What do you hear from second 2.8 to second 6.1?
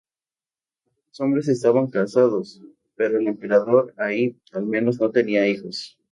pero el Emperador Ai, al menos, no tenía hijos.